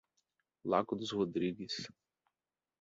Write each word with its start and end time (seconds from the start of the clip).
Lago 0.63 0.95
dos 0.95 1.11
Rodrigues 1.11 1.85